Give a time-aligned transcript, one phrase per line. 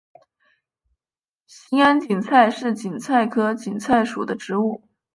[1.45, 4.81] 兴安堇菜是堇菜科堇菜属的植物。